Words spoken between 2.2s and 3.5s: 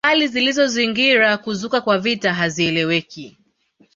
hazieleweki